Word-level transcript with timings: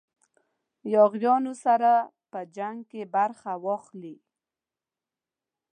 یاغیانو 0.93 1.53
سره 1.63 1.91
په 2.31 2.39
جنګ 2.55 2.77
کې 2.91 3.01
برخه 3.15 3.51
واخلي. 3.65 4.15